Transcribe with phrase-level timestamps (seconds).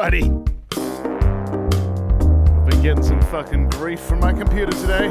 [0.00, 0.32] Alrighty.
[2.56, 5.10] I've been getting some fucking grief from my computer today.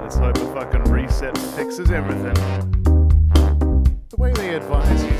[0.00, 2.32] Let's hope a fucking reset fixes everything.
[4.08, 5.13] The way they advise you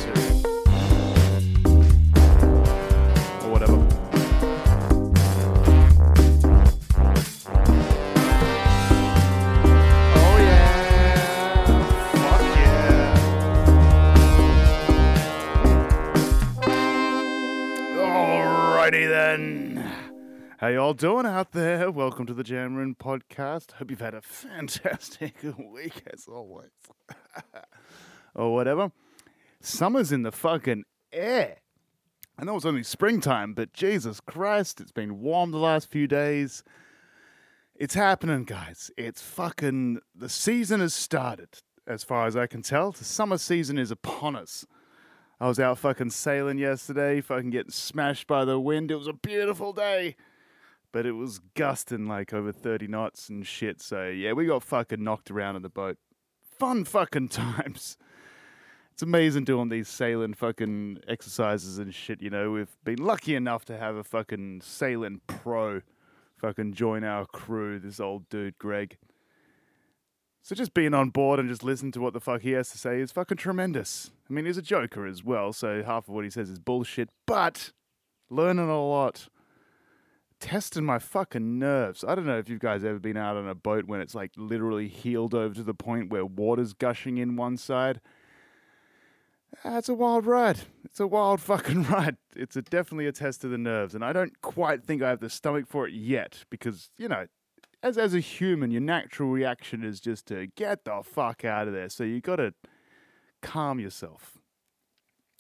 [20.65, 21.91] How y'all doing out there?
[21.91, 23.73] Welcome to the Jam Room podcast.
[23.73, 26.71] Hope you've had a fantastic week as always.
[28.35, 28.91] or whatever.
[29.61, 31.57] Summer's in the fucking air.
[32.39, 36.65] I know it's only springtime, but Jesus Christ, it's been warm the last few days.
[37.75, 38.91] It's happening, guys.
[38.97, 39.99] It's fucking.
[40.15, 42.91] The season has started, as far as I can tell.
[42.91, 44.65] The summer season is upon us.
[45.39, 48.91] I was out fucking sailing yesterday, fucking getting smashed by the wind.
[48.91, 50.17] It was a beautiful day,
[50.95, 53.83] but it was gusting like over 30 knots and shit.
[53.83, 55.99] So, yeah, we got fucking knocked around in the boat.
[56.41, 57.99] Fun fucking times.
[58.93, 62.53] It's amazing doing these sailing fucking exercises and shit, you know.
[62.53, 65.83] We've been lucky enough to have a fucking sailing pro
[66.37, 68.97] fucking join our crew, this old dude, Greg.
[70.43, 72.79] So just being on board and just listening to what the fuck he has to
[72.79, 74.13] say is fucking tremendous.
[74.31, 77.09] I mean, he's a joker as well, so half of what he says is bullshit,
[77.27, 77.73] but
[78.31, 79.27] learning a lot.
[80.41, 82.05] Testing my fucking nerves.
[82.07, 84.33] I don't know if you guys ever been out on a boat when it's like
[84.37, 88.01] literally heeled over to the point where water's gushing in one side.
[89.65, 90.61] It's a wild ride.
[90.85, 92.17] It's a wild fucking ride.
[92.37, 95.21] It's a, definitely a test of the nerves, and I don't quite think I have
[95.21, 97.27] the stomach for it yet because you know,
[97.83, 101.75] as as a human, your natural reaction is just to get the fuck out of
[101.75, 101.89] there.
[101.89, 102.55] So you got to
[103.41, 104.39] calm yourself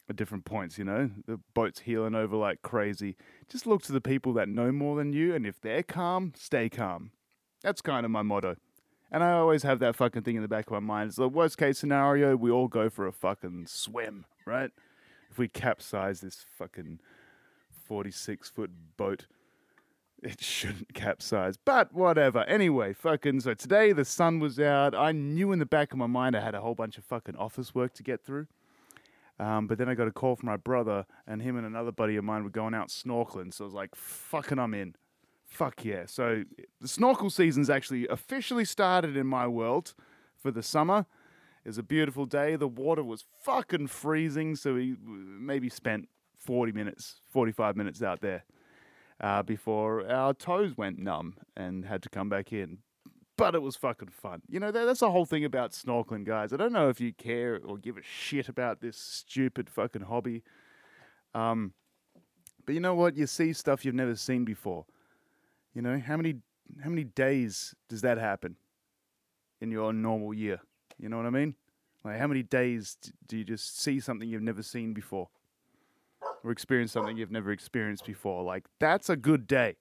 [0.09, 0.79] at different points.
[0.79, 3.17] You know, the boat's heeling over like crazy.
[3.49, 6.69] Just look to the people that know more than you, and if they're calm, stay
[6.69, 7.11] calm.
[7.63, 8.57] That's kind of my motto.
[9.11, 11.09] And I always have that fucking thing in the back of my mind.
[11.09, 14.71] It's the worst case scenario, we all go for a fucking swim, right?
[15.31, 17.01] If we capsize this fucking
[17.87, 19.27] 46 foot boat,
[20.23, 21.57] it shouldn't capsize.
[21.57, 22.45] But whatever.
[22.45, 24.95] Anyway, fucking, so today the sun was out.
[24.95, 27.37] I knew in the back of my mind I had a whole bunch of fucking
[27.37, 28.47] office work to get through.
[29.39, 32.17] Um, but then I got a call from my brother, and him and another buddy
[32.17, 33.53] of mine were going out snorkeling.
[33.53, 34.95] So I was like, fucking, I'm in.
[35.47, 36.07] Fuck yeah.
[36.07, 36.45] So
[36.81, 39.95] the snorkel season's actually officially started in my world
[40.37, 41.07] for the summer.
[41.65, 42.57] It was a beautiful day.
[42.57, 46.09] The water was fucking freezing, so we maybe spent
[46.39, 48.45] 40 minutes, 45 minutes out there
[49.21, 52.79] uh, before our toes went numb and had to come back in.
[53.37, 54.43] But it was fucking fun.
[54.49, 56.53] You know, that, that's the whole thing about snorkeling, guys.
[56.53, 60.43] I don't know if you care or give a shit about this stupid fucking hobby.
[61.35, 61.73] Um,
[62.65, 63.17] but you know what?
[63.17, 64.87] You see stuff you've never seen before.
[65.75, 66.37] You know, how many
[66.83, 68.57] how many days does that happen
[69.61, 70.61] in your normal year?
[70.99, 71.57] You know what I mean?
[72.05, 72.97] Like how many days
[73.27, 75.29] do you just see something you've never seen before?
[76.43, 78.43] Or experience something you've never experienced before?
[78.45, 79.77] Like that's a good day.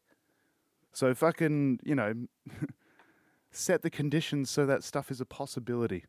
[0.94, 2.14] So fucking, you know,
[3.56, 6.06] set the conditions so that stuff is a possibility.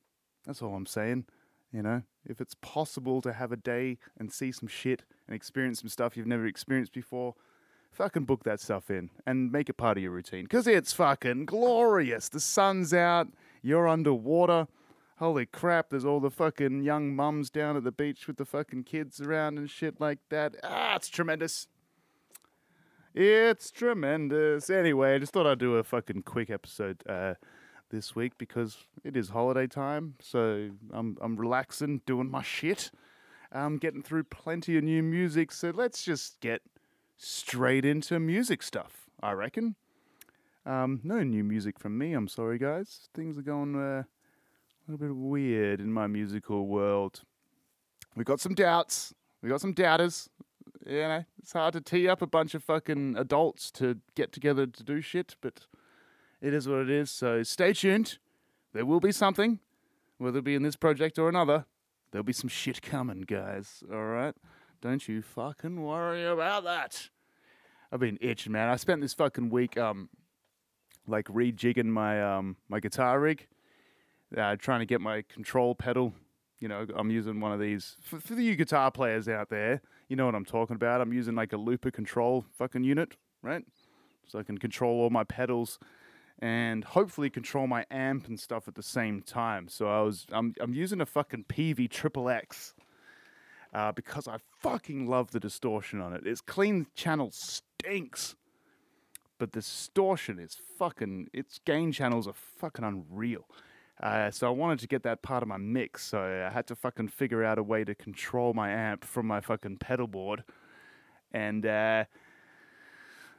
[0.46, 1.26] That's all I'm saying.
[1.72, 5.80] You know, if it's possible to have a day and see some shit and experience
[5.80, 7.34] some stuff you've never experienced before,
[7.90, 11.46] fucking book that stuff in and make it part of your routine because it's fucking
[11.46, 12.28] glorious.
[12.28, 13.28] The sun's out,
[13.62, 14.68] you're underwater.
[15.18, 18.84] Holy crap, there's all the fucking young mums down at the beach with the fucking
[18.84, 20.56] kids around and shit like that.
[20.64, 21.68] Ah, it's tremendous.
[23.14, 24.68] It's tremendous.
[24.68, 27.34] Anyway, I just thought I'd do a fucking quick episode uh,
[27.90, 30.16] this week because it is holiday time.
[30.20, 32.90] So I'm, I'm relaxing, doing my shit.
[33.52, 35.52] I'm getting through plenty of new music.
[35.52, 36.62] So let's just get
[37.16, 39.76] straight into music stuff, I reckon.
[40.66, 43.08] Um, no new music from me, I'm sorry, guys.
[43.14, 44.06] Things are going uh, a
[44.88, 47.22] little bit weird in my musical world.
[48.16, 49.14] We got some doubts.
[49.40, 50.28] We got some doubters.
[50.86, 54.66] You know, it's hard to tee up a bunch of fucking adults to get together
[54.66, 55.66] to do shit, but
[56.42, 57.10] it is what it is.
[57.10, 58.18] So stay tuned.
[58.74, 59.60] There will be something,
[60.18, 61.64] whether it be in this project or another.
[62.10, 63.82] There'll be some shit coming, guys.
[63.90, 64.34] All right?
[64.82, 67.08] Don't you fucking worry about that.
[67.90, 68.68] I've been itching, man.
[68.68, 70.10] I spent this fucking week, um,
[71.06, 73.46] like rejigging my um my guitar rig,
[74.36, 76.12] uh, trying to get my control pedal.
[76.64, 79.82] You know, I'm using one of these for, for the you guitar players out there.
[80.08, 81.02] You know what I'm talking about.
[81.02, 83.62] I'm using like a looper control fucking unit, right?
[84.26, 85.78] So I can control all my pedals
[86.38, 89.68] and hopefully control my amp and stuff at the same time.
[89.68, 92.72] So I was I'm I'm using a fucking Peavey Triple X
[93.74, 96.26] uh, because I fucking love the distortion on it.
[96.26, 98.36] Its clean channel stinks,
[99.36, 101.28] but the distortion is fucking.
[101.34, 103.44] Its gain channels are fucking unreal.
[104.04, 106.76] Uh, so I wanted to get that part of my mix, so I had to
[106.76, 110.44] fucking figure out a way to control my amp from my fucking pedal board.
[111.32, 112.04] And uh,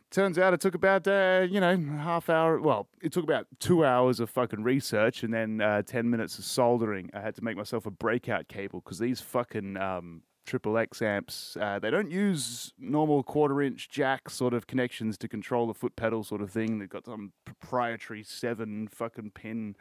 [0.09, 2.59] turns out it took about uh, you know half hour.
[2.59, 6.45] Well, it took about two hours of fucking research and then uh, ten minutes of
[6.45, 7.11] soldering.
[7.13, 11.57] I had to make myself a breakout cable because these fucking um, triple X amps
[11.61, 15.95] uh, they don't use normal quarter inch jack sort of connections to control the foot
[15.95, 16.79] pedal sort of thing.
[16.79, 19.75] They've got some proprietary seven fucking pin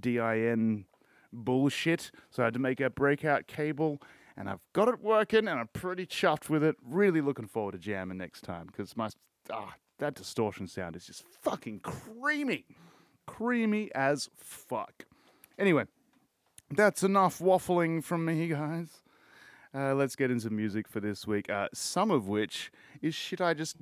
[0.00, 0.86] DIN
[1.32, 2.10] bullshit.
[2.30, 4.00] So I had to make a breakout cable,
[4.36, 6.76] and I've got it working, and I'm pretty chuffed with it.
[6.82, 9.08] Really looking forward to jamming next time because my
[9.52, 12.64] ah that distortion sound is just fucking creamy,
[13.26, 15.04] creamy as fuck.
[15.58, 15.84] Anyway,
[16.70, 19.02] that's enough waffling from me, guys.
[19.74, 21.50] Uh, let's get into music for this week.
[21.50, 22.70] Uh, some of which
[23.02, 23.76] is shit I just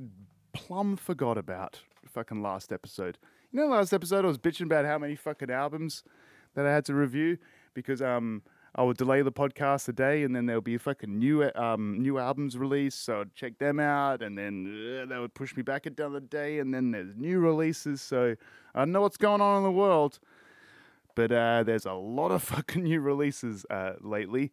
[0.53, 1.81] plumb forgot about.
[2.06, 3.19] Fucking last episode.
[3.56, 6.05] You know, last episode I was bitching about how many fucking albums
[6.53, 7.38] that I had to review?
[7.73, 8.43] Because um
[8.75, 12.19] I would delay the podcast a day and then there'll be fucking new um new
[12.19, 15.87] albums released, so I'd check them out and then uh, they would push me back
[15.87, 18.37] another day and then there's new releases, so
[18.75, 20.19] I don't know what's going on in the world,
[21.14, 24.53] but uh, there's a lot of fucking new releases uh, lately,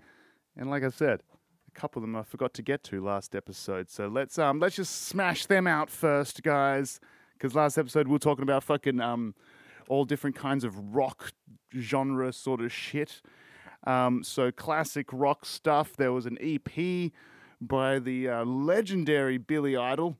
[0.56, 1.24] and like I said,
[1.68, 4.78] a couple of them I forgot to get to last episode, so let's um let's
[4.78, 7.02] just smash them out first, guys
[7.44, 9.36] because last episode we were talking about fucking um,
[9.90, 11.34] all different kinds of rock
[11.78, 13.22] genre sort of shit.
[13.86, 15.98] Um, so classic rock stuff.
[15.98, 17.12] There was an EP
[17.60, 20.16] by the uh, legendary Billy Idol.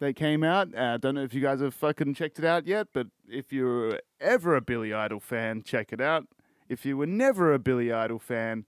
[0.00, 0.68] They came out.
[0.74, 3.52] I uh, don't know if you guys have fucking checked it out yet, but if
[3.52, 6.26] you're ever a Billy Idol fan, check it out.
[6.70, 8.64] If you were never a Billy Idol fan,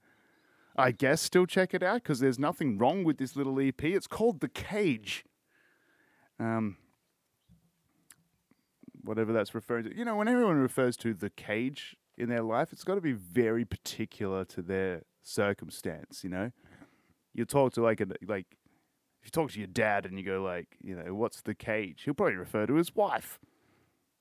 [0.75, 3.83] I guess still check it out because there's nothing wrong with this little EP.
[3.83, 5.25] It's called The Cage.
[6.39, 6.77] Um,
[9.07, 9.95] whatever that's referring to.
[9.95, 13.13] You know, when everyone refers to the cage in their life, it's got to be
[13.13, 16.23] very particular to their circumstance.
[16.23, 16.51] You know,
[17.33, 18.47] you talk to like a like
[19.21, 22.03] if you talk to your dad and you go like, you know, what's the cage?
[22.03, 23.39] He'll probably refer to his wife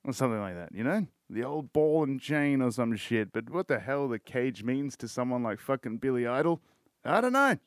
[0.04, 0.70] or something like that.
[0.72, 3.32] You know, the old ball and chain or some shit.
[3.32, 6.60] But what the hell the cage means to someone like fucking Billy Idol,
[7.04, 7.58] I don't know.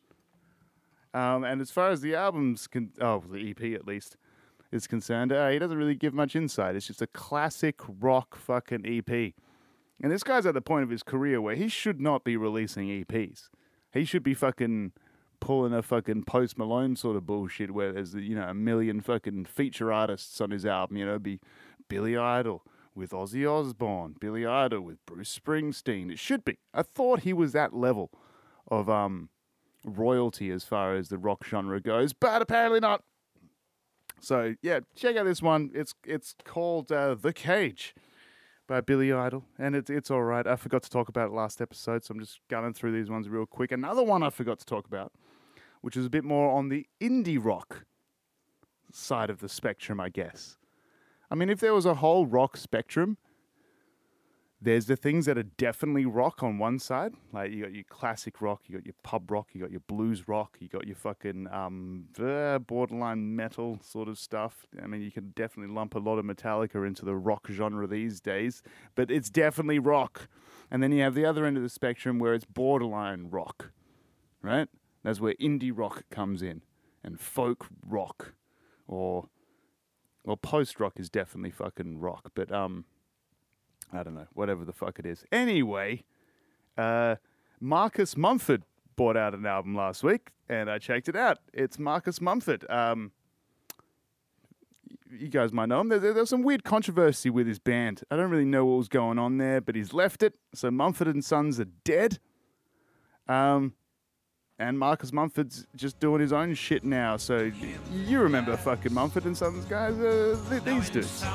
[1.13, 4.15] Um, and as far as the albums can, oh, the EP at least
[4.71, 6.75] is concerned, uh, he doesn't really give much insight.
[6.75, 9.33] It's just a classic rock fucking EP.
[10.01, 12.87] And this guy's at the point of his career where he should not be releasing
[12.87, 13.49] EPs.
[13.91, 14.93] He should be fucking
[15.39, 19.45] pulling a fucking Post Malone sort of bullshit where there's, you know, a million fucking
[19.45, 20.97] feature artists on his album.
[20.97, 21.39] You know, be
[21.87, 22.63] Billy Idol
[22.95, 26.11] with Ozzy Osbourne, Billy Idol with Bruce Springsteen.
[26.11, 26.59] It should be.
[26.73, 28.11] I thought he was that level
[28.69, 29.29] of um
[29.85, 33.03] royalty as far as the rock genre goes, but apparently not.
[34.21, 35.71] So yeah, check out this one.
[35.73, 37.95] It's it's called uh, The Cage
[38.67, 40.45] by Billy Idol, and it's it's all right.
[40.45, 43.29] I forgot to talk about it last episode, so I'm just gunning through these ones
[43.29, 43.71] real quick.
[43.71, 45.11] Another one I forgot to talk about,
[45.81, 47.85] which is a bit more on the indie rock
[48.91, 50.57] side of the spectrum, I guess.
[51.31, 53.17] I mean, if there was a whole rock spectrum,
[54.61, 58.41] there's the things that are definitely rock on one side, like you got your classic
[58.41, 61.47] rock, you got your pub rock, you got your blues rock, you got your fucking
[61.49, 62.07] um,
[62.67, 64.65] borderline metal sort of stuff.
[64.81, 68.19] I mean, you can definitely lump a lot of Metallica into the rock genre these
[68.19, 68.61] days,
[68.95, 70.27] but it's definitely rock.
[70.69, 73.71] And then you have the other end of the spectrum where it's borderline rock,
[74.41, 74.67] right?
[75.03, 76.63] That's where indie rock comes in,
[77.01, 78.33] and folk rock,
[78.87, 79.29] or
[80.25, 82.83] well, post rock is definitely fucking rock, but um
[83.91, 85.23] I don't know, whatever the fuck it is.
[85.31, 86.03] Anyway,
[86.77, 87.15] uh,
[87.59, 88.63] Marcus Mumford
[88.95, 91.39] brought out an album last week, and I checked it out.
[91.53, 92.69] It's Marcus Mumford.
[92.69, 93.11] Um,
[95.11, 95.89] you guys might know him.
[95.89, 98.03] There, there's some weird controversy with his band.
[98.11, 100.35] I don't really know what was going on there, but he's left it.
[100.53, 102.19] So Mumford and Sons are dead.
[103.27, 103.73] Um,
[104.59, 107.17] and Marcus Mumford's just doing his own shit now.
[107.17, 107.51] So
[107.91, 109.97] you remember fucking Mumford and Sons guys?
[109.97, 111.25] Uh, these dudes.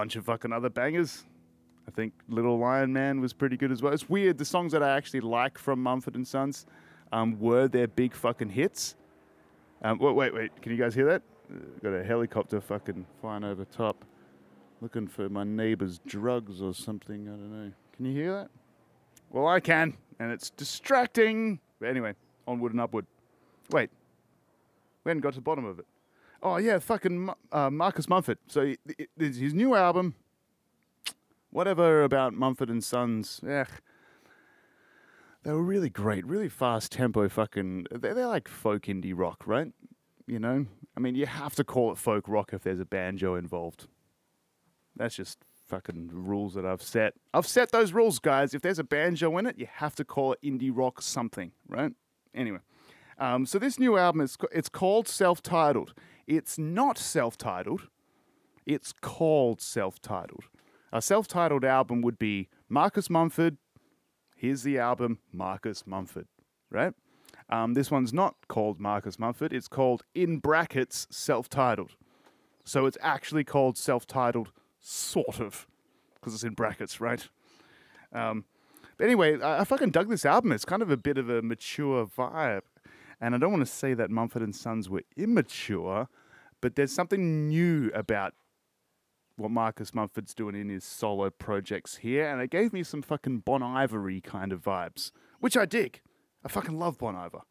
[0.00, 1.26] Bunch of fucking other bangers.
[1.86, 3.92] I think Little Lion Man was pretty good as well.
[3.92, 4.38] It's weird.
[4.38, 6.64] The songs that I actually like from Mumford and Sons
[7.12, 8.96] um, were their big fucking hits.
[9.82, 10.62] Um, wait, wait, wait.
[10.62, 11.22] Can you guys hear that?
[11.52, 14.06] Uh, got a helicopter fucking flying over top,
[14.80, 17.28] looking for my neighbor's drugs or something.
[17.28, 17.70] I don't know.
[17.94, 18.50] Can you hear that?
[19.28, 21.60] Well, I can, and it's distracting.
[21.78, 22.14] But anyway,
[22.46, 23.04] onward and upward.
[23.70, 23.90] Wait,
[25.04, 25.84] we haven't got to the bottom of it.
[26.42, 28.38] Oh yeah, fucking uh, Marcus Mumford.
[28.48, 28.74] So
[29.18, 30.14] his new album,
[31.50, 33.40] whatever about Mumford and Sons.
[33.46, 33.66] Yeah,
[35.42, 37.28] they were really great, really fast tempo.
[37.28, 39.72] Fucking, they're, they're like folk indie rock, right?
[40.26, 40.66] You know,
[40.96, 43.88] I mean, you have to call it folk rock if there's a banjo involved.
[44.96, 47.14] That's just fucking rules that I've set.
[47.32, 48.54] I've set those rules, guys.
[48.54, 51.92] If there's a banjo in it, you have to call it indie rock something, right?
[52.34, 52.58] Anyway,
[53.18, 55.94] um, so this new album is it's called self-titled.
[56.26, 57.88] It's not self-titled.
[58.66, 60.44] It's called self-titled.
[60.92, 63.56] A self-titled album would be Marcus Mumford.
[64.36, 66.26] Here's the album, Marcus Mumford,
[66.70, 66.94] right?
[67.48, 69.52] Um, this one's not called Marcus Mumford.
[69.52, 71.92] It's called in brackets self-titled.
[72.64, 75.66] So it's actually called self-titled, sort of,
[76.14, 77.28] because it's in brackets, right?
[78.12, 78.44] Um,
[79.00, 80.52] anyway, I, I fucking dug this album.
[80.52, 82.62] It's kind of a bit of a mature vibe,
[83.20, 86.08] and I don't want to say that Mumford and Sons were immature,
[86.60, 88.34] but there's something new about
[89.36, 93.38] what Marcus Mumford's doing in his solo projects here, and it gave me some fucking
[93.40, 96.00] Bon Ivory kind of vibes, which I dig.
[96.44, 97.42] I fucking love Bon Iver.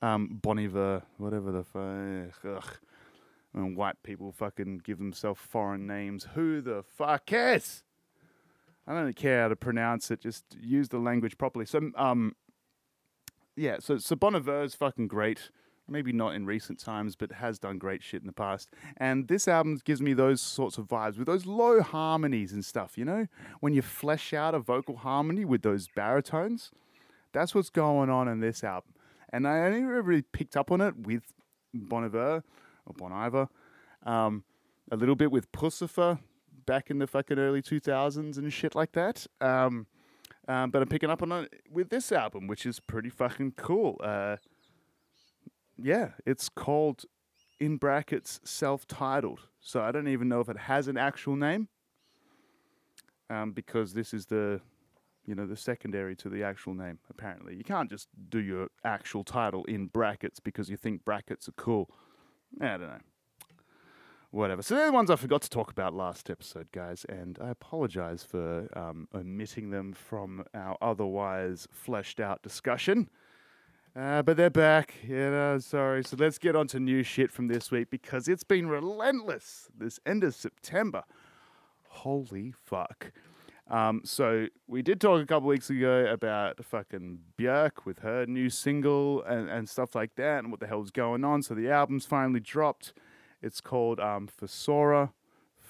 [0.00, 2.80] Um, Bon Iver, whatever the fuck.
[3.52, 7.82] When white people fucking give themselves foreign names, who the fuck cares?
[8.86, 10.20] I don't care how to pronounce it.
[10.22, 11.66] Just use the language properly.
[11.66, 12.34] So, um,
[13.56, 13.76] yeah.
[13.80, 15.50] So, so Bon is fucking great.
[15.88, 18.70] Maybe not in recent times, but has done great shit in the past.
[18.96, 22.96] And this album gives me those sorts of vibes with those low harmonies and stuff.
[22.96, 23.26] You know,
[23.60, 26.70] when you flesh out a vocal harmony with those baritones,
[27.32, 28.94] that's what's going on in this album.
[29.32, 31.32] And I only really picked up on it with
[31.74, 32.44] Bon Iver
[32.86, 33.48] or Bon Iver,
[34.04, 34.44] um,
[34.90, 36.18] a little bit with Puscifer
[36.66, 39.26] back in the fucking early 2000s and shit like that.
[39.40, 39.86] Um,
[40.48, 44.00] um, but I'm picking up on it with this album, which is pretty fucking cool.
[44.02, 44.36] Uh,
[45.80, 47.04] yeah, it's called
[47.60, 49.48] in brackets self-titled.
[49.60, 51.68] So I don't even know if it has an actual name.
[53.30, 54.60] Um, because this is the,
[55.24, 56.98] you know, the secondary to the actual name.
[57.08, 61.52] Apparently, you can't just do your actual title in brackets because you think brackets are
[61.52, 61.88] cool.
[62.60, 62.98] I don't know.
[64.32, 64.62] Whatever.
[64.62, 68.24] So they're the ones I forgot to talk about last episode, guys, and I apologize
[68.24, 73.10] for um, omitting them from our otherwise fleshed out discussion.
[73.94, 74.94] Uh, but they're back.
[75.06, 76.02] You know, sorry.
[76.02, 80.00] So let's get on to new shit from this week because it's been relentless this
[80.06, 81.02] end of September.
[81.88, 83.12] Holy fuck.
[83.68, 88.48] Um, so we did talk a couple weeks ago about fucking Björk with her new
[88.48, 91.42] single and, and stuff like that and what the hell's going on.
[91.42, 92.94] So the album's finally dropped.
[93.42, 95.12] It's called um, Fossora,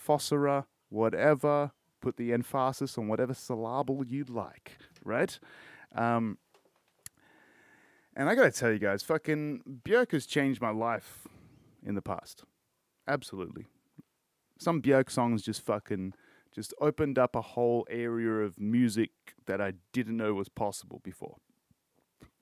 [0.06, 1.72] Fossora, whatever.
[2.00, 5.38] Put the emphasis on whatever syllable you'd like, right?
[5.94, 6.38] Um,
[8.14, 11.26] and I gotta tell you guys, fucking Björk has changed my life
[11.84, 12.44] in the past.
[13.08, 13.66] Absolutely.
[14.58, 16.14] Some Björk songs just fucking
[16.54, 19.10] just opened up a whole area of music
[19.46, 21.36] that I didn't know was possible before.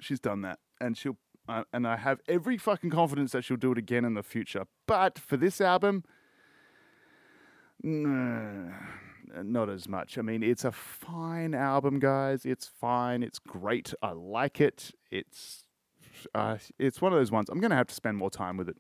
[0.01, 1.19] She's done that, and she'll,
[1.51, 4.65] uh, and I have every fucking confidence that she'll do it again in the future.
[4.87, 6.05] But for this album,
[7.83, 10.19] not as much.
[10.19, 12.45] I mean, it's a fine album, guys.
[12.45, 13.23] It's fine.
[13.23, 13.95] It's great.
[14.03, 14.93] I like it.
[15.11, 15.65] It's,
[16.35, 17.49] uh, it's one of those ones.
[17.49, 18.77] I'm gonna have to spend more time with it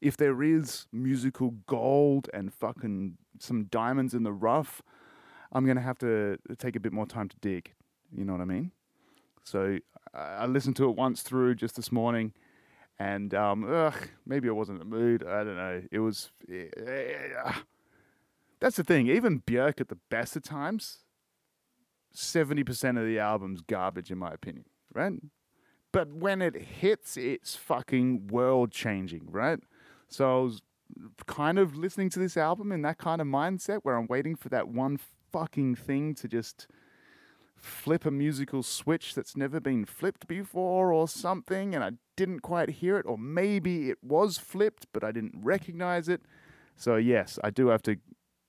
[0.00, 4.82] if there is musical gold and fucking some diamonds in the rough,
[5.52, 7.72] I'm gonna have to take a bit more time to dig.
[8.12, 8.72] You know what I mean?
[9.44, 9.78] So
[10.16, 12.32] I listened to it once through just this morning,
[12.98, 15.22] and um, ugh, maybe I wasn't in the mood.
[15.22, 15.82] I don't know.
[15.90, 16.30] It was.
[18.60, 19.08] That's the thing.
[19.08, 21.00] Even Björk at the best of times,
[22.12, 24.64] seventy percent of the album's garbage, in my opinion.
[24.94, 25.12] Right?
[25.92, 29.58] But when it hits, it's fucking world changing, right?
[30.08, 30.62] So I was
[31.26, 34.48] kind of listening to this album in that kind of mindset where I'm waiting for
[34.50, 34.98] that one
[35.32, 36.66] fucking thing to just
[37.56, 42.70] flip a musical switch that's never been flipped before or something, and I didn't quite
[42.70, 46.22] hear it, or maybe it was flipped, but I didn't recognize it.
[46.76, 47.96] So, yes, I do have to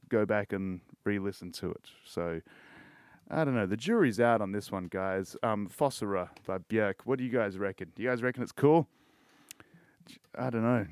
[0.10, 1.92] go back and re listen to it.
[2.06, 2.42] So,
[3.30, 3.66] I don't know.
[3.66, 5.36] The jury's out on this one, guys.
[5.44, 6.96] Um, Fossora by Björk.
[7.04, 7.92] What do you guys reckon?
[7.96, 8.88] Do you guys reckon it's cool?
[10.38, 10.86] I don't know.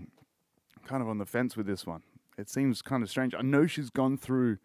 [0.86, 2.04] Kind of on the fence with this one.
[2.38, 3.34] It seems kind of strange.
[3.34, 4.58] I know she's gone through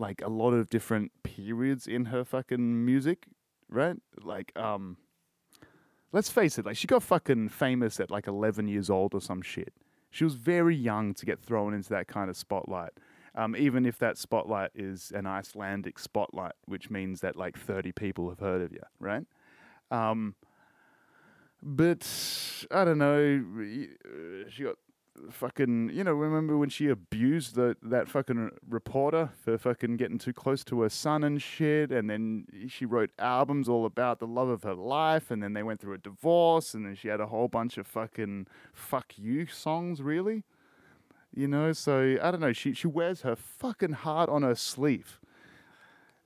[0.00, 3.26] like a lot of different periods in her fucking music,
[3.68, 3.96] right?
[4.22, 4.96] Like, um,
[6.10, 9.42] let's face it, like she got fucking famous at like 11 years old or some
[9.42, 9.74] shit.
[10.10, 12.90] She was very young to get thrown into that kind of spotlight.
[13.36, 18.28] Um, even if that spotlight is an Icelandic spotlight, which means that like 30 people
[18.28, 19.24] have heard of you, right?
[19.92, 20.34] Um,
[21.62, 22.08] but
[22.72, 23.44] I don't know.
[24.48, 24.76] She got
[25.30, 30.32] fucking, you know, remember when she abused the, that fucking reporter for fucking getting too
[30.32, 31.90] close to her son and shit?
[31.90, 35.30] And then she wrote albums all about the love of her life.
[35.30, 36.74] And then they went through a divorce.
[36.74, 40.44] And then she had a whole bunch of fucking fuck you songs, really.
[41.34, 42.52] You know, so I don't know.
[42.52, 45.19] She, she wears her fucking heart on her sleeve.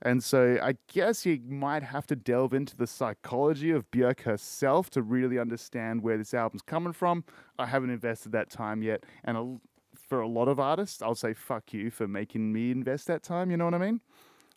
[0.01, 4.89] And so I guess you might have to delve into the psychology of Björk herself
[4.91, 7.23] to really understand where this album's coming from.
[7.57, 9.03] I haven't invested that time yet.
[9.23, 9.61] And
[10.07, 13.49] for a lot of artists, I'll say fuck you for making me invest that time.
[13.51, 14.01] You know what I mean?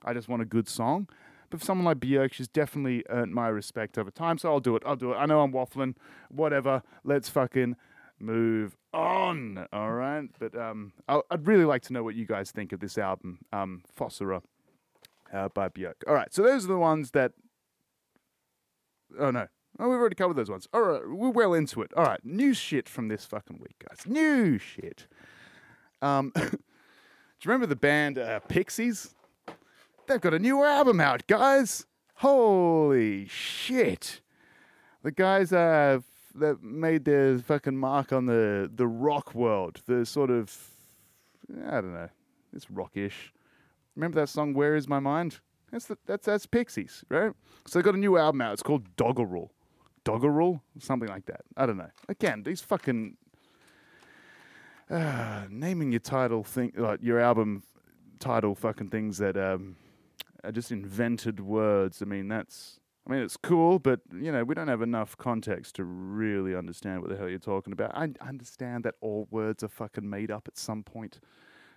[0.04, 1.08] I just want a good song.
[1.50, 4.38] But for someone like Björk, she's definitely earned my respect over time.
[4.38, 4.82] So I'll do it.
[4.84, 5.16] I'll do it.
[5.16, 5.94] I know I'm waffling.
[6.30, 6.82] Whatever.
[7.04, 7.76] Let's fucking
[8.18, 9.66] move on.
[9.72, 10.28] All right.
[10.38, 13.38] But um, i would really like to know what you guys think of this album,
[13.52, 14.42] um, Fossora
[15.32, 15.94] uh, by Björk.
[16.06, 17.32] All right, so those are the ones that.
[19.18, 19.46] Oh no,
[19.78, 20.68] oh we've already covered those ones.
[20.72, 21.92] All right, we're well into it.
[21.96, 24.06] All right, new shit from this fucking week, guys.
[24.06, 25.06] New shit.
[26.02, 26.50] Um, do you
[27.44, 29.14] remember the band uh, Pixies?
[30.06, 31.86] They've got a new album out, guys.
[32.16, 34.20] Holy shit!
[35.02, 36.00] The guys uh,
[36.34, 40.56] that made their fucking mark on the the rock world, the sort of
[41.66, 42.08] I don't know,
[42.52, 43.32] it's rockish.
[43.98, 45.40] Remember that song "Where Is My Mind"?
[45.72, 47.32] That's the, that's that's Pixies, right?
[47.66, 48.52] So they got a new album out.
[48.52, 49.50] It's called Doggerel,
[50.04, 51.40] Doggerel, something like that.
[51.56, 51.90] I don't know.
[52.08, 53.16] Again, these fucking
[54.88, 57.64] uh, naming your title thing, like your album
[58.20, 59.74] title, fucking things that um,
[60.44, 62.00] are just invented words.
[62.00, 62.78] I mean, that's.
[63.04, 67.00] I mean, it's cool, but you know, we don't have enough context to really understand
[67.00, 67.96] what the hell you're talking about.
[67.96, 71.18] I understand that all words are fucking made up at some point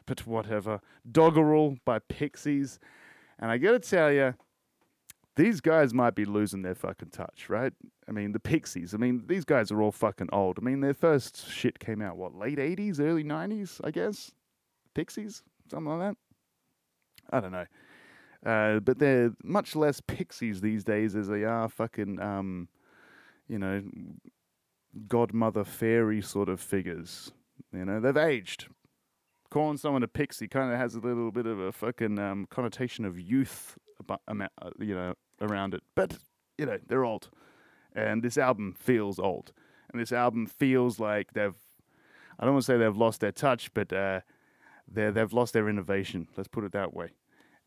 [0.06, 0.82] but whatever.
[1.10, 2.80] Doggerel by Pixies.
[3.40, 4.36] And I gotta tell you,
[5.36, 7.74] these guys might be losing their fucking touch, right?
[8.08, 8.94] I mean, the Pixies.
[8.94, 10.60] I mean, these guys are all fucking old.
[10.60, 14.32] I mean, their first shit came out, what, late 80s, early 90s, I guess?
[14.94, 15.44] Pixies?
[15.70, 16.18] Something like that?
[17.30, 17.66] I don't know.
[18.46, 22.68] Uh, but they're much less Pixies these days as they are fucking, um,
[23.48, 23.84] you know,
[25.08, 27.32] godmother fairy sort of figures.
[27.72, 28.68] You know, they've aged
[29.52, 33.06] calling someone a pixie kind of has a little bit of a fucking um, connotation
[33.06, 33.78] of youth,
[34.10, 34.16] uh,
[34.80, 35.84] you know, around it.
[35.94, 36.18] But
[36.58, 37.30] you know, they're old,
[37.94, 39.52] and this album feels old,
[39.92, 41.54] and this album feels like they've.
[42.40, 44.22] I don't want to say they've lost their touch, but uh,
[44.92, 46.28] they they've lost their innovation.
[46.36, 47.10] Let's put it that way.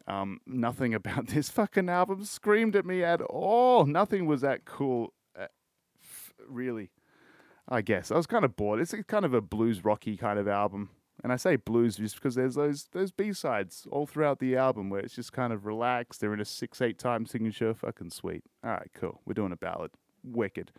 [0.06, 3.84] Um, nothing about this fucking album screamed at me at all.
[3.84, 5.46] Nothing was that cool, uh,
[6.02, 6.90] f- really.
[7.66, 8.80] I guess I was kind of bored.
[8.80, 10.90] It's kind of a blues rocky kind of album.
[11.24, 14.90] And I say blues just because there's those those B sides all throughout the album
[14.90, 16.20] where it's just kind of relaxed.
[16.20, 18.44] They're in a six eight time signature, fucking sweet.
[18.62, 19.22] All right, cool.
[19.24, 20.70] We're doing a ballad, wicked.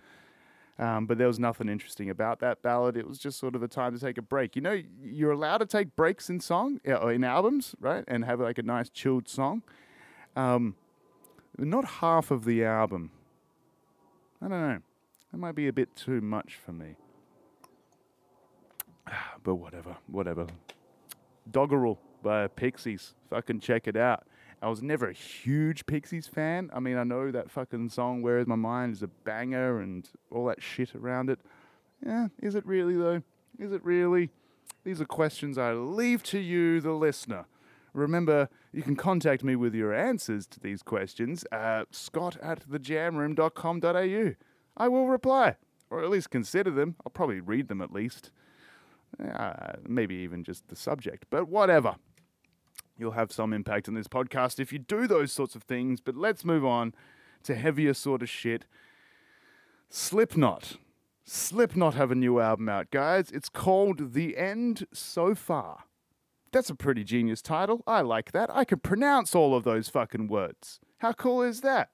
[0.78, 2.96] Um, but there was nothing interesting about that ballad.
[2.96, 4.56] It was just sort of a time to take a break.
[4.56, 8.04] You know, you're allowed to take breaks in song or in albums, right?
[8.08, 9.64] And have like a nice chilled song.
[10.36, 10.76] Um,
[11.58, 13.10] not half of the album.
[14.44, 14.80] I don't know.
[15.32, 16.98] That might be a bit too much for me.
[19.44, 20.48] but whatever, whatever.
[21.50, 23.14] Doggerel by Pixies.
[23.30, 24.24] Fucking check it out.
[24.62, 26.72] I was never a huge Pixies fan.
[26.74, 30.10] I mean, I know that fucking song "Where Is My Mind" is a banger and
[30.32, 31.40] all that shit around it.
[32.04, 33.22] Yeah, is it really though?
[33.60, 34.32] Is it really?
[34.84, 37.46] These are questions I leave to you, the listener.
[37.94, 44.36] Remember, you can contact me with your answers to these questions at scott at thejamroom.com.au.
[44.78, 45.56] I will reply,
[45.90, 46.96] or at least consider them.
[47.06, 48.32] I'll probably read them at least.
[49.24, 51.96] Uh, maybe even just the subject, but whatever.
[52.98, 56.00] You'll have some impact on this podcast if you do those sorts of things.
[56.00, 56.94] But let's move on
[57.44, 58.66] to heavier sort of shit.
[59.90, 60.78] Slipknot.
[61.26, 63.32] Slipknot have a new album out, guys.
[63.32, 65.86] It's called The End So Far.
[66.52, 67.84] That's a pretty genius title.
[67.86, 68.50] I like that.
[68.50, 70.80] I can pronounce all of those fucking words.
[71.00, 71.90] How cool is that?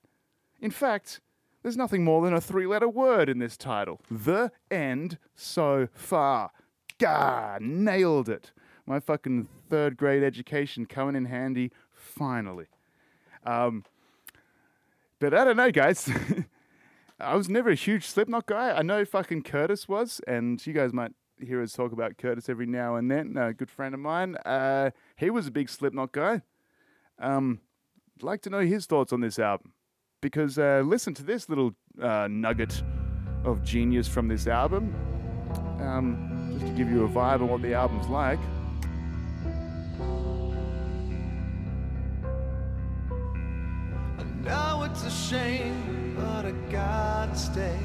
[0.59, 1.19] In fact,
[1.63, 4.01] there's nothing more than a three letter word in this title.
[4.11, 6.51] The End So Far.
[7.01, 8.51] Gah, nailed it.
[8.85, 12.67] My fucking third grade education coming in handy finally.
[13.43, 13.85] Um,
[15.17, 16.07] but I don't know, guys.
[17.19, 18.69] I was never a huge Slipknot guy.
[18.77, 22.67] I know fucking Curtis was, and you guys might hear us talk about Curtis every
[22.67, 23.35] now and then.
[23.35, 24.35] A good friend of mine.
[24.45, 26.43] Uh, he was a big Slipknot guy.
[27.17, 27.61] Um,
[28.19, 29.73] I'd like to know his thoughts on this album
[30.21, 32.83] because uh, listen to this little uh, nugget
[33.43, 34.93] of genius from this album,
[35.79, 36.30] um,
[36.61, 38.39] just to give you a vibe of what the album's like.
[44.19, 47.79] I know it's a shame, but I gotta stay,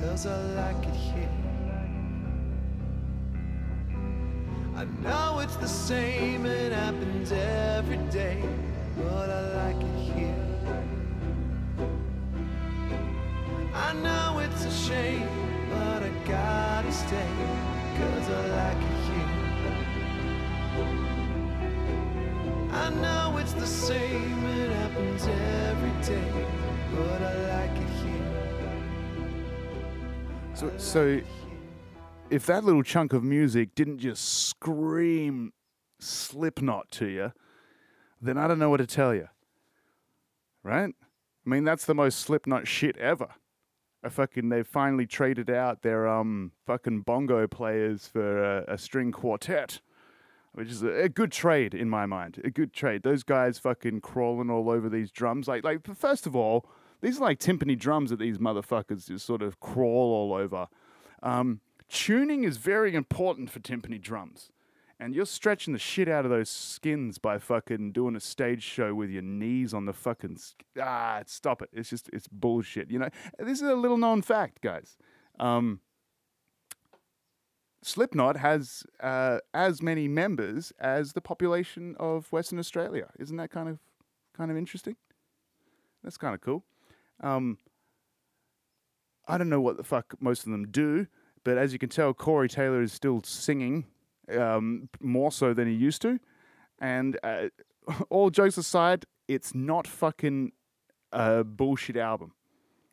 [0.00, 1.28] cause I like it here.
[4.76, 8.40] I know it's the same, it happens every day,
[8.98, 10.48] but I like it here.
[13.74, 15.28] I know it's a shame,
[15.70, 17.28] but I gotta stay,
[18.10, 19.32] cause I like it here.
[22.72, 26.46] I know it's the same, it happens every day,
[26.94, 28.32] but I like it here.
[30.54, 31.20] So, so
[32.30, 35.52] if that little chunk of music didn't just scream
[36.00, 37.32] Slipknot to you,
[38.20, 39.28] then I don't know what to tell you.
[40.62, 40.94] Right?
[41.46, 43.28] I mean, that's the most Slipknot shit ever.
[44.04, 49.12] A fucking, they finally traded out their um fucking bongo players for a, a string
[49.12, 49.80] quartet,
[50.52, 52.40] which is a, a good trade in my mind.
[52.44, 53.02] A good trade.
[53.02, 55.48] Those guys fucking crawling all over these drums.
[55.48, 56.66] Like, like first of all,
[57.00, 60.68] these are like timpani drums that these motherfuckers just sort of crawl all over.
[61.22, 64.50] Um, tuning is very important for timpani drums.
[65.02, 68.94] And you're stretching the shit out of those skins by fucking doing a stage show
[68.94, 70.36] with your knees on the fucking.
[70.36, 71.70] Sk- ah, stop it.
[71.72, 72.88] It's just, it's bullshit.
[72.88, 74.96] You know, this is a little known fact, guys.
[75.40, 75.80] Um,
[77.82, 83.08] Slipknot has uh, as many members as the population of Western Australia.
[83.18, 83.80] Isn't that kind of
[84.36, 84.94] kind of interesting?
[86.04, 86.62] That's kind of cool.
[87.20, 87.58] Um,
[89.26, 91.08] I don't know what the fuck most of them do,
[91.42, 93.86] but as you can tell, Corey Taylor is still singing
[94.30, 96.18] um, more so than he used to.
[96.78, 97.48] And uh,
[98.10, 100.52] all jokes aside, it's not fucking
[101.12, 102.32] a bullshit album.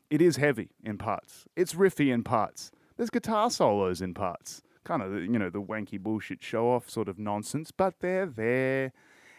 [0.09, 1.45] It is heavy in parts.
[1.55, 2.71] It's riffy in parts.
[2.97, 4.61] There's guitar solos in parts.
[4.83, 8.91] Kind of, you know, the wanky bullshit show off sort of nonsense, but they're there.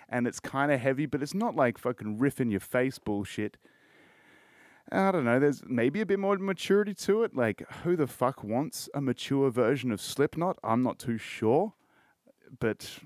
[0.09, 3.57] And it's kind of heavy, but it's not like fucking riff in your face bullshit.
[4.93, 5.39] I don't know.
[5.39, 7.37] There's maybe a bit more maturity to it.
[7.37, 10.59] Like, who the fuck wants a mature version of Slipknot?
[10.65, 11.75] I'm not too sure,
[12.59, 12.99] but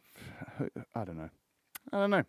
[0.95, 1.31] I don't know.
[1.93, 2.25] I don't know.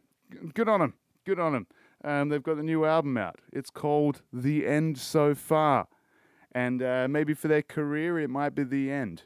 [0.54, 0.94] Good on them.
[1.26, 1.68] Good on them.
[2.04, 3.40] Um, they've got the new album out.
[3.52, 5.88] It's called The End So Far,
[6.52, 9.24] and uh, maybe for their career, it might be the end.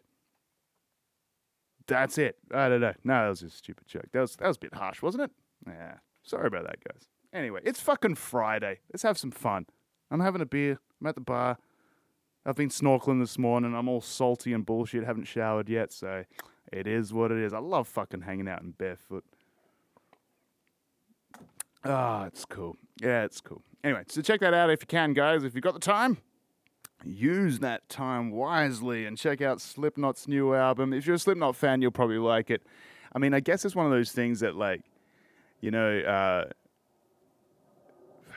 [1.87, 2.37] That's it.
[2.53, 2.93] I don't know.
[3.03, 4.07] No, that was a stupid joke.
[4.13, 5.31] That was that was a bit harsh, wasn't it?
[5.67, 5.95] Yeah.
[6.23, 7.07] Sorry about that, guys.
[7.33, 8.79] Anyway, it's fucking Friday.
[8.93, 9.65] Let's have some fun.
[10.11, 10.79] I'm having a beer.
[11.01, 11.57] I'm at the bar.
[12.45, 13.75] I've been snorkeling this morning.
[13.75, 15.03] I'm all salty and bullshit.
[15.03, 16.23] Haven't showered yet, so
[16.71, 17.53] it is what it is.
[17.53, 19.23] I love fucking hanging out in barefoot.
[21.83, 22.75] Ah, it's cool.
[23.01, 23.61] Yeah, it's cool.
[23.83, 25.43] Anyway, so check that out if you can, guys.
[25.43, 26.17] If you've got the time,
[27.05, 30.93] use that time wisely and check out Slipknot's new album.
[30.93, 32.61] If you're a Slipknot fan, you'll probably like it.
[33.13, 34.81] I mean, I guess it's one of those things that, like,
[35.61, 36.45] you know, uh,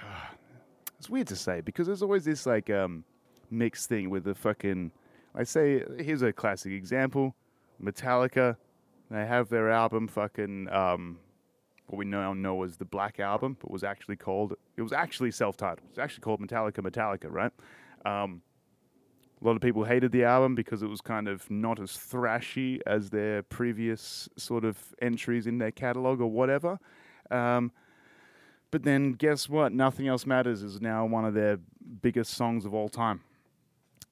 [0.99, 3.05] it's weird to say because there's always this like um,
[3.51, 4.93] mixed thing with the fucking.
[5.35, 7.35] I say here's a classic example:
[7.81, 8.57] Metallica.
[9.11, 11.19] They have their album fucking um,
[11.87, 15.31] what we now know as the Black Album, but was actually called it was actually
[15.31, 15.87] self-titled.
[15.91, 17.53] It's actually called Metallica Metallica, right?
[18.05, 18.43] Um,
[19.43, 22.81] a lot of people hated the album because it was kind of not as thrashy
[22.87, 26.79] as their previous sort of entries in their catalog or whatever.
[27.31, 27.73] Um,
[28.71, 29.73] but then guess what?
[29.73, 31.59] Nothing Else Matters is now one of their
[32.01, 33.21] biggest songs of all time,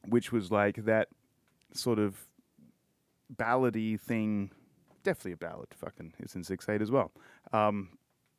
[0.06, 1.08] which was like that
[1.72, 2.26] sort of
[3.34, 4.50] ballady thing.
[5.02, 5.68] Definitely a ballad.
[5.74, 7.12] Fucking, it's in six eight as well.
[7.52, 7.90] Um,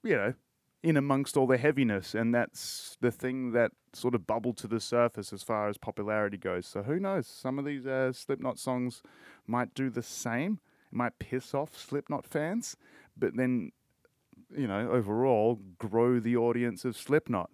[0.04, 0.34] you know,
[0.84, 4.80] in amongst all the heaviness, and that's the thing that sort of bubbled to the
[4.80, 6.65] surface as far as popularity goes.
[6.65, 7.27] So who knows?
[7.27, 9.01] Some of these uh, Slipknot songs
[9.47, 10.60] might do the same.
[10.91, 12.75] It might piss off Slipknot fans,
[13.17, 13.71] but then
[14.56, 17.49] you know, overall grow the audience of Slipknot.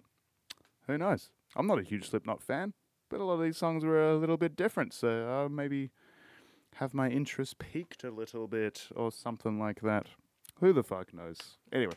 [0.88, 1.32] Who knows?
[1.56, 2.74] I'm not a huge Slipknot fan,
[3.10, 5.92] but a lot of these songs were a little bit different, so uh, maybe
[6.80, 10.08] have my interest peaked a little bit or something like that.
[10.60, 11.58] Who the fuck knows?
[11.72, 11.94] Anyway,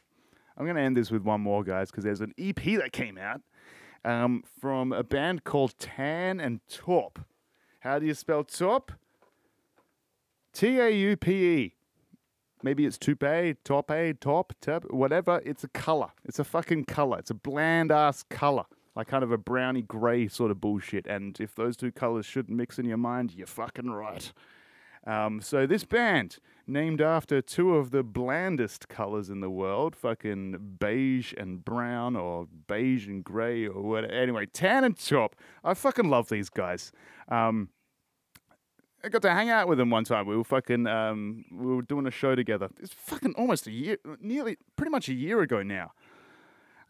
[0.57, 3.19] I'm going to end this with one more, guys, because there's an EP that came
[3.19, 3.40] out
[4.05, 7.21] um, from a band called Tan and Taupe.
[7.81, 8.93] How do you spell Taupe?
[10.53, 11.75] T A U P E
[12.62, 15.40] maybe it's toupe, tope, top, top, whatever.
[15.45, 16.09] It's a color.
[16.25, 17.19] It's a fucking color.
[17.19, 18.64] It's a bland ass color,
[18.95, 21.07] like kind of a browny gray sort of bullshit.
[21.07, 24.33] And if those two colors shouldn't mix in your mind, you're fucking right.
[25.07, 30.77] Um, so this band, named after two of the blandest colors in the world, fucking
[30.79, 34.13] beige and brown, or beige and gray, or whatever.
[34.13, 35.37] Anyway, Tan and Top.
[35.65, 36.93] I fucking love these guys.
[37.29, 37.71] Um,
[39.03, 40.27] I got to hang out with them one time.
[40.27, 42.69] We were fucking, um, we were doing a show together.
[42.79, 45.93] It's fucking almost a year, nearly, pretty much a year ago now.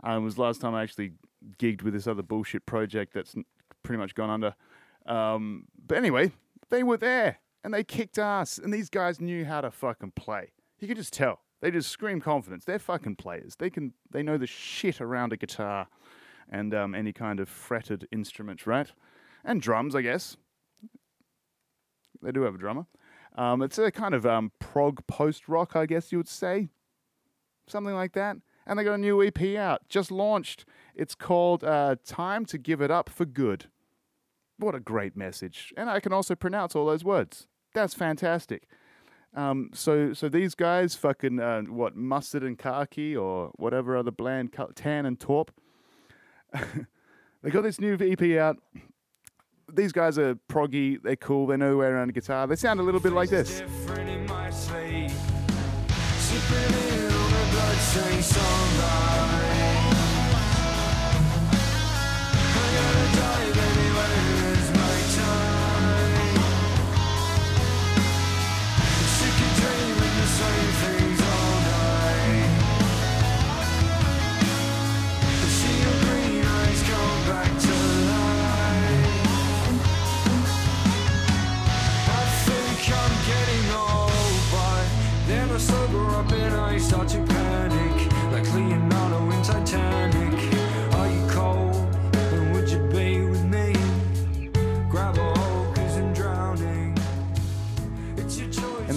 [0.05, 1.13] It was last time I actually
[1.59, 3.37] gigged with this other bullshit project that's
[3.85, 4.55] pretty much gone under.
[5.07, 6.33] Um, but anyway,
[6.71, 10.53] they were there and they kicked ass, and these guys knew how to fucking play.
[10.79, 11.41] You could just tell.
[11.61, 12.65] They just scream confidence.
[12.65, 13.57] They're fucking players.
[13.57, 15.89] They can, they know the shit around a guitar
[16.51, 18.91] and um, any kind of fretted instrument, right?
[19.45, 20.37] And drums, I guess.
[22.23, 22.87] They do have a drummer.
[23.37, 26.69] Um, it's a kind of um, prog post rock, I guess you would say.
[27.67, 28.37] Something like that.
[28.67, 30.65] And they got a new EP out, just launched.
[30.95, 33.67] It's called uh, Time to Give It Up for Good.
[34.59, 35.73] What a great message.
[35.77, 37.49] And I can also pronounce all those words.
[37.75, 38.69] That's fantastic.
[39.35, 44.57] Um, so, so these guys, fucking uh, what mustard and khaki or whatever other bland
[44.75, 45.53] tan and torp,
[46.53, 48.57] they got this new EP out.
[49.73, 51.01] These guys are proggy.
[51.01, 51.47] They're cool.
[51.47, 52.49] They know their way around a guitar.
[52.49, 53.61] They sound a little bit like this.
[53.61, 55.11] In my sleep.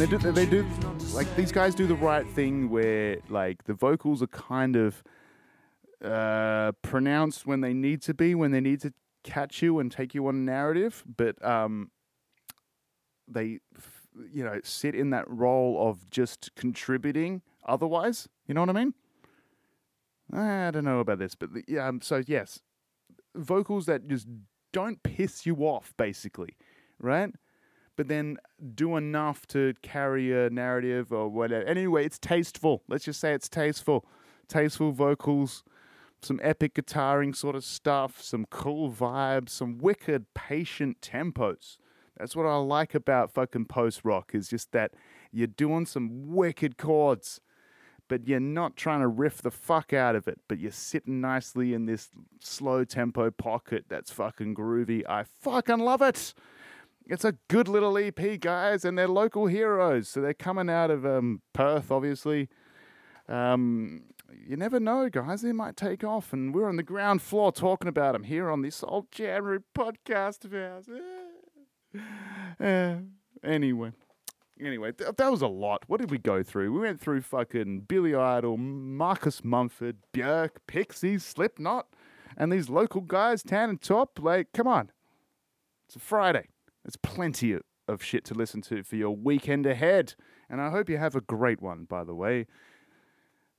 [0.03, 0.65] They do they do
[1.13, 5.01] like these guys do the right thing where like the vocals are kind of
[6.03, 8.91] uh pronounced when they need to be when they need to
[9.23, 11.89] catch you and take you on a narrative but um
[13.29, 13.59] they
[14.29, 18.27] you know sit in that role of just contributing otherwise.
[18.45, 18.93] You know what i mean?
[20.33, 22.59] I don't know about this but the, yeah um, so yes.
[23.35, 24.27] Vocals that just
[24.73, 26.57] don't piss you off basically
[26.99, 27.33] right
[27.95, 28.37] but then
[28.75, 31.65] do enough to carry a narrative or whatever.
[31.65, 32.83] Anyway, it's tasteful.
[32.87, 34.05] Let's just say it's tasteful.
[34.47, 35.63] Tasteful vocals,
[36.21, 41.77] some epic guitaring sort of stuff, some cool vibes, some wicked patient tempos.
[42.17, 44.93] That's what I like about fucking post rock is just that
[45.31, 47.41] you're doing some wicked chords,
[48.07, 51.73] but you're not trying to riff the fuck out of it, but you're sitting nicely
[51.73, 55.03] in this slow tempo pocket that's fucking groovy.
[55.07, 56.33] I fucking love it.
[57.07, 60.07] It's a good little EP, guys, and they're local heroes.
[60.07, 62.47] So they're coming out of um, Perth, obviously.
[63.27, 64.03] Um,
[64.47, 65.41] you never know, guys.
[65.41, 68.61] They might take off, and we're on the ground floor talking about them here on
[68.61, 70.89] this old Jam Room podcast of ours.
[72.59, 72.95] Uh,
[73.43, 73.91] anyway,
[74.59, 75.83] anyway, th- that was a lot.
[75.87, 76.73] What did we go through?
[76.73, 81.87] We went through fucking Billy Idol, Marcus Mumford, Björk, Pixies, Slipknot,
[82.35, 84.17] and these local guys, Tan and Top.
[84.19, 84.91] Like, come on.
[85.85, 86.47] It's a Friday.
[86.83, 87.61] There's plenty of,
[88.01, 90.15] shit to listen to for your weekend ahead.
[90.49, 92.47] And I hope you have a great one, by the way.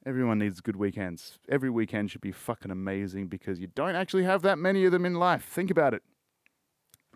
[0.07, 1.39] Everyone needs good weekends.
[1.49, 5.07] Every weekend should be fucking amazing because you don't actually have that many of them
[5.07, 5.45] in life.
[5.45, 6.03] Think about it.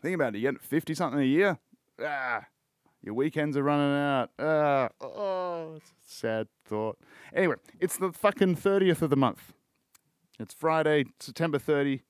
[0.00, 0.38] Think about it.
[0.38, 1.58] You get 50 something a year.
[2.02, 2.46] Ah,
[3.02, 4.30] your weekends are running out.
[4.38, 6.98] Ah, oh, sad thought.
[7.34, 9.52] Anyway, it's the fucking 30th of the month.
[10.38, 12.02] It's Friday, September 30,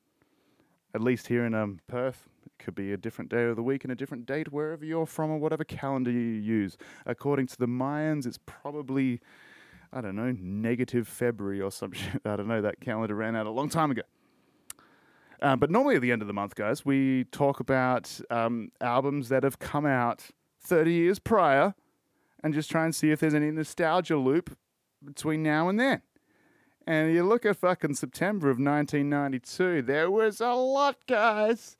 [0.95, 2.29] at least here in um, Perth.
[2.59, 5.31] Could be a different day of the week and a different date wherever you're from
[5.31, 6.77] or whatever calendar you use.
[7.07, 9.21] According to the Mayans, it's probably,
[9.93, 12.21] I don't know, negative February or some shit.
[12.25, 12.61] I don't know.
[12.61, 14.03] That calendar ran out a long time ago.
[15.41, 19.29] Uh, but normally at the end of the month, guys, we talk about um, albums
[19.29, 21.75] that have come out 30 years prior
[22.43, 24.57] and just try and see if there's any nostalgia loop
[25.05, 26.03] between now and then.
[26.87, 31.77] And you look at fucking September of 1992, there was a lot, guys.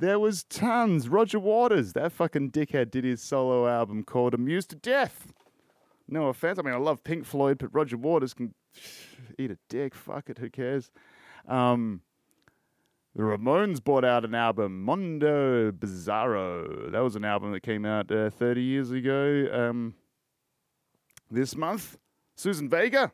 [0.00, 1.08] There was tons.
[1.08, 5.32] Roger Waters, that fucking dickhead, did his solo album called Amused to Death.
[6.08, 6.58] No offense.
[6.58, 8.54] I mean, I love Pink Floyd, but Roger Waters can
[9.38, 9.94] eat a dick.
[9.94, 10.38] Fuck it.
[10.38, 10.90] Who cares?
[11.46, 12.00] Um,
[13.14, 16.90] the Ramones brought out an album, Mondo Bizarro.
[16.92, 19.48] That was an album that came out uh, 30 years ago.
[19.52, 19.94] Um,
[21.30, 21.98] this month,
[22.36, 23.12] Susan Vega.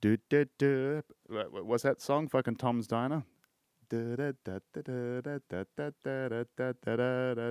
[0.00, 1.02] Do, do, do.
[1.30, 2.28] Wha- wha- What's that song?
[2.28, 3.24] Fucking Tom's Diner.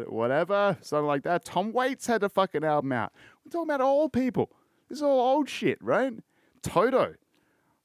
[0.09, 1.45] Whatever, something like that.
[1.45, 3.13] Tom Waits had a fucking album out.
[3.43, 4.51] We're talking about old people.
[4.89, 6.13] This is all old shit, right?
[6.61, 7.15] Toto,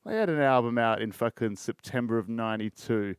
[0.04, 3.16] they had an album out in fucking September of '92,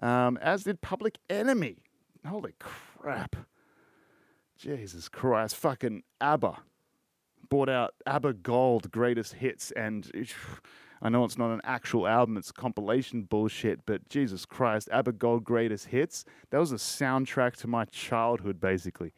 [0.00, 1.78] um, as did Public Enemy.
[2.26, 3.36] Holy crap!
[4.56, 6.58] Jesus Christ, fucking ABBA
[7.48, 10.10] bought out ABBA Gold Greatest Hits, and
[11.00, 13.86] I know it's not an actual album; it's compilation bullshit.
[13.86, 16.24] But Jesus Christ, ABBA Gold Greatest Hits.
[16.50, 19.12] That was a soundtrack to my childhood, basically.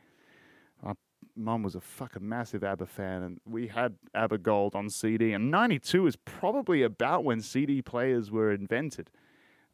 [0.83, 0.95] My
[1.37, 5.33] mum was a fucking massive ABBA fan, and we had ABBA Gold on CD.
[5.33, 9.11] And '92 is probably about when CD players were invented,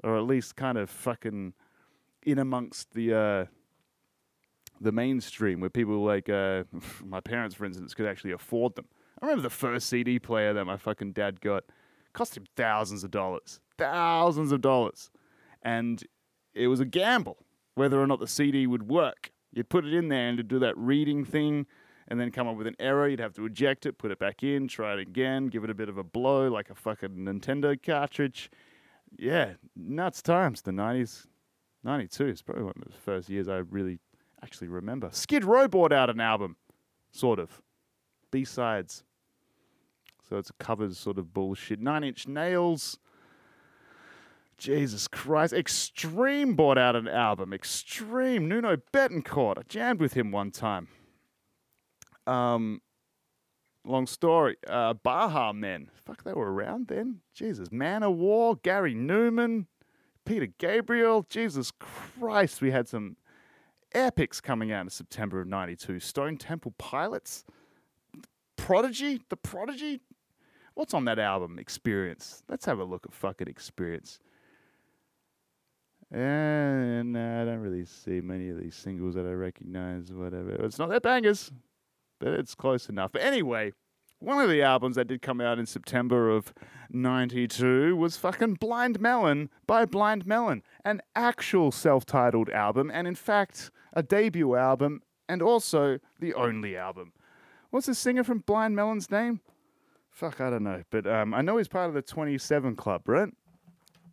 [0.03, 1.55] or at least kind of fucking
[2.23, 3.15] in amongst the.
[3.15, 3.45] Uh,
[4.81, 6.65] the mainstream where people like uh,
[7.05, 8.87] my parents, for instance, could actually afford them.
[9.21, 11.65] I remember the first CD player that my fucking dad got
[12.17, 15.11] cost him thousands of dollars, thousands of dollars,
[15.63, 16.03] and
[16.55, 17.37] it was a gamble
[17.75, 19.31] whether or not the CD would work.
[19.53, 21.67] You'd put it in there and to do that reading thing,
[22.09, 23.07] and then come up with an error.
[23.07, 25.75] You'd have to eject it, put it back in, try it again, give it a
[25.75, 28.51] bit of a blow like a fucking Nintendo cartridge.
[29.19, 30.63] Yeah, nuts times.
[30.63, 31.27] The nineties,
[31.85, 33.99] ninety two is probably one of the first years I really
[34.43, 35.11] actually remember.
[35.13, 36.57] Skid Row brought out an album,
[37.13, 37.61] sort of.
[38.31, 39.05] B sides.
[40.29, 41.81] So it's covers sort of bullshit.
[41.81, 42.99] Nine Inch Nails.
[44.59, 45.53] Jesus Christ.
[45.53, 47.53] Extreme bought out an album.
[47.53, 48.49] Extreme.
[48.49, 49.59] Nuno Bettencourt.
[49.59, 50.89] I jammed with him one time.
[52.27, 52.81] Um,
[53.85, 54.57] long story.
[54.67, 55.91] Uh, Baha Men.
[56.05, 57.21] Fuck, they were around then.
[57.35, 57.69] Jesus.
[57.69, 58.61] Manowar.
[58.63, 59.67] Gary Numan.
[60.25, 61.27] Peter Gabriel.
[61.29, 62.61] Jesus Christ.
[62.61, 63.17] We had some
[63.95, 66.01] epics coming out in September of 92.
[66.01, 67.45] Stone Temple Pilots,
[68.57, 70.01] Prodigy, The Prodigy.
[70.77, 71.59] What's on that album?
[71.59, 72.43] Experience.
[72.51, 74.19] Let's have a look at fucking Experience.
[76.13, 80.51] And no, I don't really see many of these singles that I recognize, whatever.
[80.51, 81.51] It's not that bangers,
[82.21, 83.11] but it's close enough.
[83.11, 83.73] But anyway,
[84.19, 86.53] one of the albums that did come out in September of
[86.91, 93.15] 92 was fucking Blind Melon by Blind Melon, an actual self titled album, and in
[93.15, 97.15] fact, a debut album, and also the only album.
[97.71, 99.41] What's the singer from Blind Melon's name?
[100.17, 100.83] Fuck, I don't know.
[100.89, 103.29] But um, I know he's part of the 27 Club, right?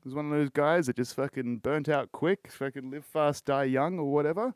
[0.03, 3.63] He's one of those guys that just fucking burnt out quick, fucking live fast, die
[3.63, 4.53] young, or whatever.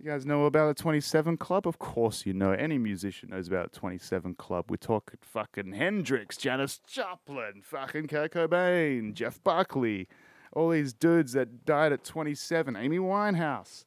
[0.00, 1.68] You guys know about the 27 Club?
[1.68, 2.50] Of course you know.
[2.50, 4.72] Any musician knows about 27 Club.
[4.72, 10.08] We're talking fucking Hendrix, Janis Joplin, fucking Kurt Cobain, Jeff Buckley,
[10.52, 13.84] all these dudes that died at 27, Amy Winehouse,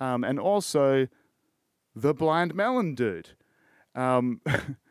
[0.00, 1.06] um, and also
[1.94, 3.30] the Blind Melon dude.
[3.94, 4.40] Um,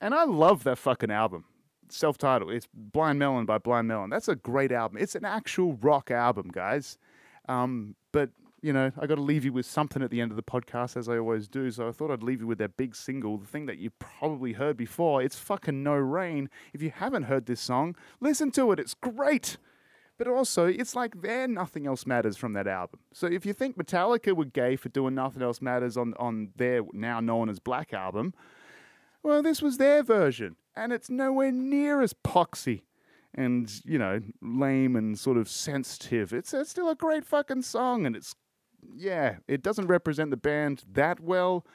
[0.00, 1.44] and I love that fucking album.
[1.88, 2.52] Self titled.
[2.52, 4.10] It's Blind Melon by Blind Melon.
[4.10, 4.98] That's a great album.
[4.98, 6.98] It's an actual rock album, guys.
[7.48, 8.30] Um, but
[8.62, 10.96] you know, I got to leave you with something at the end of the podcast,
[10.96, 11.70] as I always do.
[11.70, 14.52] So I thought I'd leave you with that big single, the thing that you probably
[14.52, 15.22] heard before.
[15.22, 16.50] It's fucking No Rain.
[16.72, 18.78] If you haven't heard this song, listen to it.
[18.78, 19.56] It's great.
[20.18, 23.00] But also, it's like their Nothing Else Matters from that album.
[23.14, 26.82] So if you think Metallica were gay for doing Nothing Else Matters on, on their
[26.92, 28.34] now known as Black album,
[29.22, 30.56] well, this was their version.
[30.76, 32.82] And it's nowhere near as poxy
[33.34, 36.32] and, you know, lame and sort of sensitive.
[36.32, 38.34] It's, it's still a great fucking song and it's
[38.94, 41.66] yeah, it doesn't represent the band that well,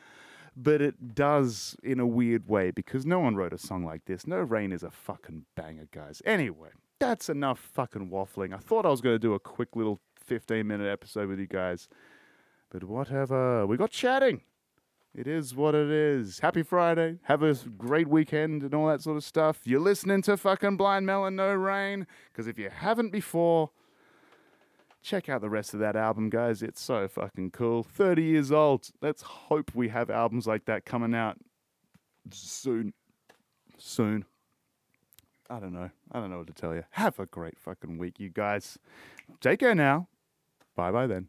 [0.56, 4.26] but it does in a weird way because no one wrote a song like this.
[4.26, 6.22] No Rain is a fucking banger, guys.
[6.26, 8.54] Anyway, that's enough fucking waffling.
[8.54, 11.48] I thought I was going to do a quick little 15 minute episode with you
[11.48, 11.88] guys,
[12.70, 13.66] but whatever.
[13.66, 14.42] We got chatting.
[15.16, 16.40] It is what it is.
[16.40, 17.20] Happy Friday.
[17.24, 19.62] Have a great weekend and all that sort of stuff.
[19.64, 23.70] You're listening to fucking Blind Melon No Rain because if you haven't before,
[25.02, 26.62] check out the rest of that album, guys.
[26.62, 27.82] It's so fucking cool.
[27.82, 28.90] 30 years old.
[29.02, 31.38] Let's hope we have albums like that coming out
[32.32, 32.92] soon.
[33.78, 34.26] Soon.
[35.50, 35.92] I don't know.
[36.12, 36.84] I don't know what to tell you.
[36.92, 38.78] Have a great fucking week, you guys.
[39.40, 40.10] Take care now.
[40.76, 41.28] Bye bye then.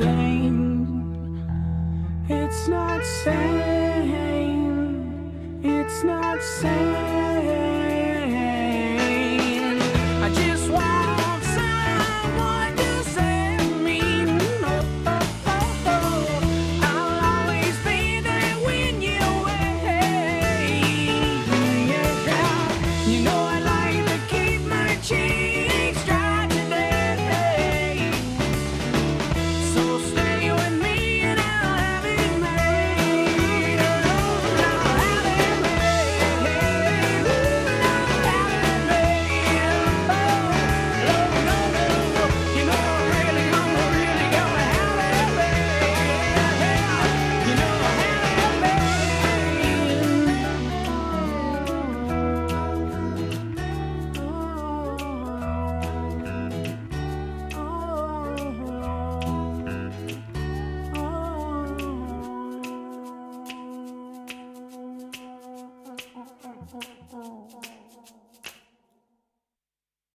[0.00, 1.44] I'm.
[2.28, 4.10] It's not sane.
[5.62, 6.83] It's not sane.